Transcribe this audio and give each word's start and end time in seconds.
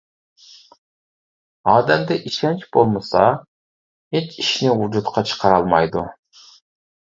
ئادەمدە 1.73 2.17
ئىشەنچ 2.31 2.65
بولمىسا 2.79 3.23
ھېچ 4.17 4.35
ئىشنى 4.47 4.75
ۋۇجۇدقا 4.83 5.27
چىقىرالمايدۇ. 5.35 6.07